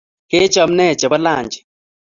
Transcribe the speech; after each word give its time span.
Kechop 0.29 0.69
ne 0.75 0.85
chebo 0.99 1.17
lanji? 1.25 1.59